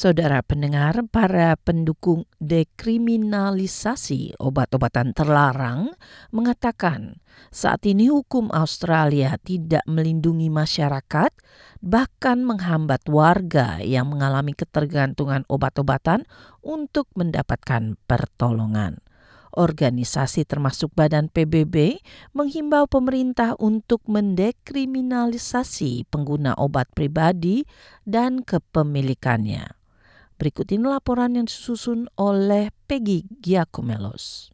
[0.00, 5.92] Saudara pendengar, para pendukung dekriminalisasi obat-obatan terlarang
[6.32, 7.20] mengatakan
[7.52, 11.36] saat ini hukum Australia tidak melindungi masyarakat,
[11.84, 16.24] bahkan menghambat warga yang mengalami ketergantungan obat-obatan
[16.64, 19.04] untuk mendapatkan pertolongan.
[19.52, 22.00] Organisasi termasuk Badan PBB
[22.32, 27.68] menghimbau pemerintah untuk mendekriminalisasi pengguna obat pribadi
[28.08, 29.79] dan kepemilikannya.
[30.40, 34.48] Berikut ini laporan yang disusun oleh Peggy Giacomelos.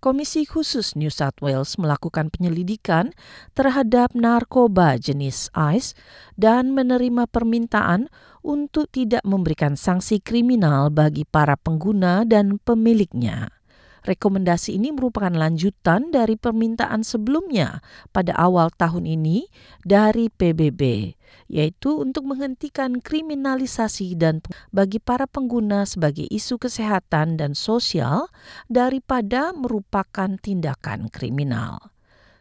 [0.00, 3.12] Komisi Khusus New South Wales melakukan penyelidikan
[3.52, 5.92] terhadap narkoba jenis ICE
[6.40, 8.08] dan menerima permintaan
[8.40, 13.59] untuk tidak memberikan sanksi kriminal bagi para pengguna dan pemiliknya.
[14.00, 17.84] Rekomendasi ini merupakan lanjutan dari permintaan sebelumnya
[18.16, 19.44] pada awal tahun ini
[19.84, 21.12] dari PBB,
[21.52, 24.40] yaitu untuk menghentikan kriminalisasi dan
[24.72, 28.32] bagi para pengguna sebagai isu kesehatan dan sosial
[28.72, 31.92] daripada merupakan tindakan kriminal.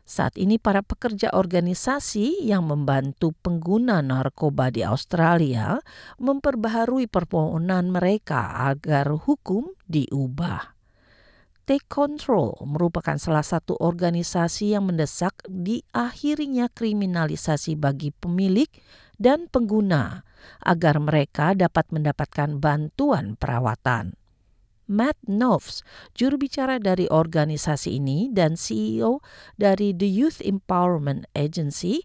[0.09, 5.77] Saat ini para pekerja organisasi yang membantu pengguna narkoba di Australia
[6.17, 10.78] memperbaharui permohonan mereka agar hukum diubah.
[11.69, 18.65] Take Control merupakan salah satu organisasi yang mendesak diakhirinya kriminalisasi bagi pemilik
[19.21, 20.25] dan pengguna
[20.65, 24.17] agar mereka dapat mendapatkan bantuan perawatan.
[24.89, 25.85] Matt Knopfs,
[26.17, 29.21] juru bicara dari organisasi ini dan CEO
[29.53, 32.01] dari The Youth Empowerment Agency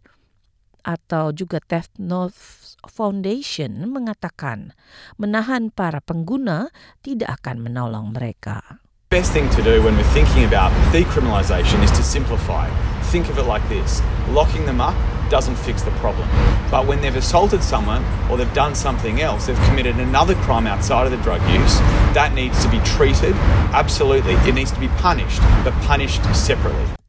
[0.85, 1.65] atau juga
[1.97, 4.77] Knopfs Foundation mengatakan
[5.17, 6.69] menahan para pengguna
[7.01, 8.84] tidak akan menolong mereka.
[9.15, 12.69] Best thing to do when we're thinking about decriminalisation is to simplify.
[13.13, 14.97] Think of it like this locking them up
[15.31, 16.29] doesn't fix the problem.
[16.69, 21.05] But when they've assaulted someone or they've done something else, they've committed another crime outside
[21.05, 21.79] of the drug use,
[22.13, 23.37] that needs to be treated.
[23.73, 27.04] Absolutely, it needs to be punished, but punished separately.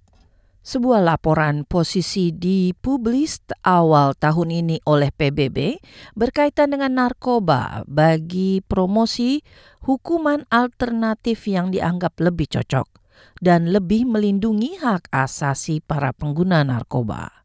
[0.65, 5.77] Sebuah laporan posisi dipublis awal tahun ini oleh PBB
[6.17, 9.45] berkaitan dengan narkoba bagi promosi
[9.85, 12.89] hukuman alternatif yang dianggap lebih cocok
[13.45, 17.44] dan lebih melindungi hak asasi para pengguna narkoba.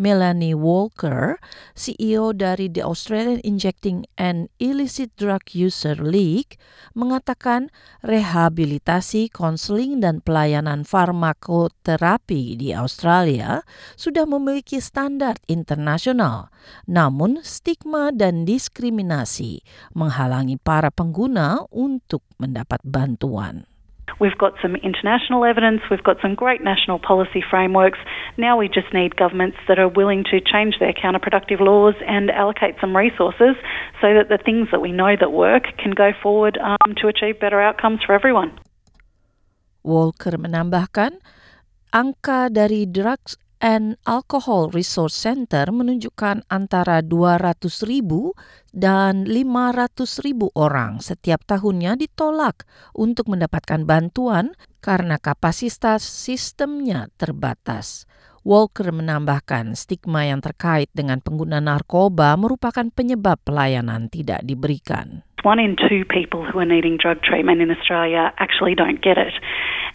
[0.00, 1.36] Melanie Walker,
[1.76, 6.56] CEO dari The Australian Injecting and Illicit Drug User League,
[6.96, 7.68] mengatakan
[8.00, 13.60] rehabilitasi, konseling, dan pelayanan farmakoterapi di Australia
[14.00, 16.48] sudah memiliki standar internasional.
[16.88, 19.60] Namun, stigma dan diskriminasi
[19.92, 23.75] menghalangi para pengguna untuk mendapat bantuan.
[24.18, 27.98] We've got some international evidence, we've got some great national policy frameworks.
[28.38, 32.76] Now we just need governments that are willing to change their counterproductive laws and allocate
[32.80, 33.56] some resources
[34.00, 37.40] so that the things that we know that work can go forward um, to achieve
[37.40, 38.56] better outcomes for everyone.
[39.84, 41.22] Walker menambahkan,
[41.94, 48.30] angka dari drugs and Alcohol Resource Center menunjukkan antara 200 ribu
[48.70, 52.62] dan 500 ribu orang setiap tahunnya ditolak
[52.94, 58.06] untuk mendapatkan bantuan karena kapasitas sistemnya terbatas.
[58.46, 65.26] Walker menambahkan stigma yang terkait dengan pengguna narkoba merupakan penyebab pelayanan tidak diberikan.
[65.42, 69.34] One in two people who are needing drug treatment in Australia actually don't get it.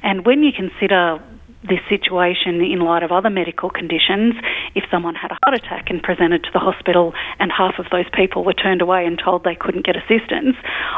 [0.04, 1.24] And when you consider
[1.64, 4.36] this situation in light of other medical conditions.
[4.76, 8.10] If someone had a heart attack and presented to the hospital and half of those
[8.14, 10.56] people were turned away and told they couldn't get assistance,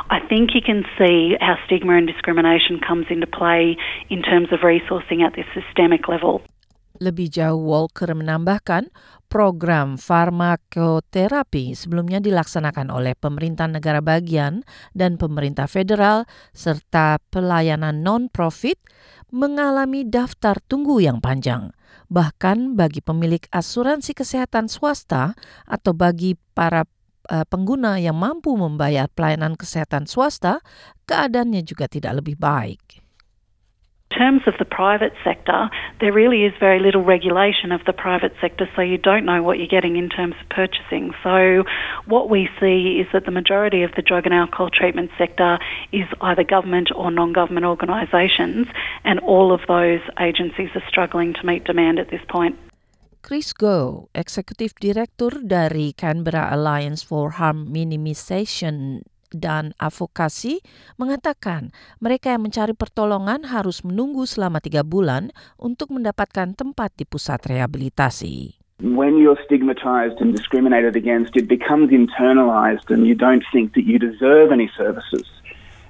[0.09, 3.78] I think you can see how stigma and discrimination comes into play
[4.09, 6.41] in terms of resourcing at this systemic level.
[7.02, 8.94] Lebih jauh, Walker menambahkan
[9.26, 14.62] program farmakoterapi sebelumnya dilaksanakan oleh pemerintah negara bagian
[14.94, 18.78] dan pemerintah federal serta pelayanan non-profit
[19.34, 21.73] mengalami daftar tunggu yang panjang.
[22.14, 25.34] Bahkan bagi pemilik asuransi kesehatan swasta
[25.66, 26.85] atau bagi para
[27.34, 30.62] uh, pengguna yang mampu membayar pelayanan kesehatan swasta,
[31.09, 32.92] keadaannya juga tidak lebih baik.
[34.14, 35.70] Terms of the private sector,
[36.00, 39.58] there really is very little regulation of the private sector, so you don't know what
[39.58, 41.14] you're getting in terms of purchasing.
[41.24, 41.64] So,
[42.06, 45.58] what we see is that the majority of the drug and alcohol treatment sector
[45.92, 48.68] is either government or non government organisations,
[49.04, 52.58] and all of those agencies are struggling to meet demand at this point.
[53.24, 59.00] Chris Go, Eksekutif Direktur dari Canberra Alliance for Harm Minimization
[59.35, 60.64] dan Advokasi
[60.96, 67.44] mengatakan mereka yang mencari pertolongan harus menunggu selama tiga bulan untuk mendapatkan tempat di pusat
[67.44, 68.64] rehabilitasi.
[68.84, 73.97] when you're stigmatized and discriminated against, it becomes internalized and you don't think that you
[73.97, 75.24] deserve any services.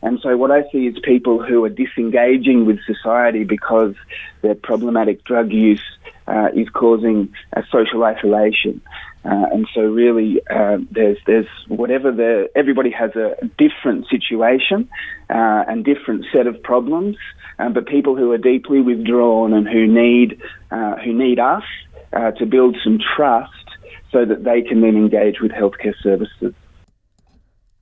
[0.04, 3.96] And so what I see is people who are disengaging with society because
[4.42, 5.84] their problematic drug use
[6.28, 7.34] uh, is causing
[7.72, 8.82] social isolation.
[9.26, 14.90] Uh, and so really uh, there's there's whatever the everybody has a different situation
[15.30, 17.16] uh, and different set of problems,
[17.60, 20.42] uh, but people who are deeply withdrawn and who need
[20.72, 21.64] uh, who need us
[22.12, 23.68] uh, to build some trust
[24.12, 26.52] so that they can then engage with healthcare services.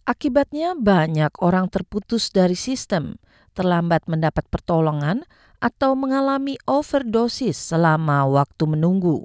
[0.06, 3.18] Akibatnya banyak orang terputus dari sistem,
[3.54, 5.24] terlambat mendapat pertolongan,
[5.62, 9.24] atau mengalami overdosis selama waktu menunggu.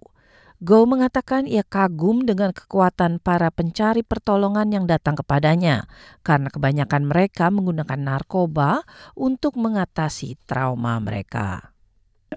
[0.65, 5.85] Go mengatakan ia kagum dengan kekuatan para pencari pertolongan yang datang kepadanya,
[6.25, 8.81] karena kebanyakan mereka menggunakan narkoba
[9.13, 11.76] untuk mengatasi trauma mereka.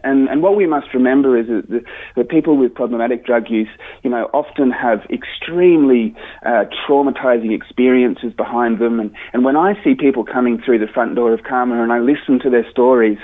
[0.03, 1.81] And, and what we must remember is that, the,
[2.15, 3.69] that people with problematic drug use,
[4.03, 6.15] you know, often have extremely
[6.45, 9.00] uh, traumatizing experiences behind them.
[9.00, 12.00] And, and when I see people coming through the front door of Karma and I
[12.00, 13.18] listen to their stories,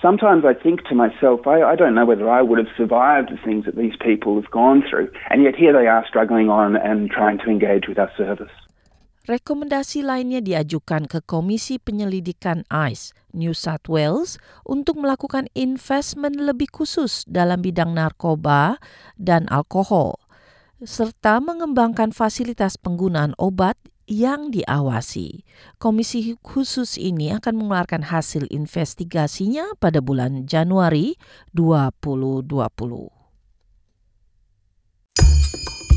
[0.00, 3.44] sometimes I think to myself, I, I don't know whether I would have survived the
[3.44, 5.10] things that these people have gone through.
[5.30, 8.52] And yet here they are struggling on and trying to engage with our service.
[9.24, 14.36] Rekomendasi lainnya diajukan ke Komisi Penyelidikan ICE New South Wales
[14.68, 18.76] untuk melakukan investment lebih khusus dalam bidang narkoba
[19.16, 20.20] dan alkohol,
[20.84, 25.40] serta mengembangkan fasilitas penggunaan obat yang diawasi.
[25.80, 31.16] Komisi khusus ini akan mengeluarkan hasil investigasinya pada bulan Januari
[31.56, 33.23] 2020.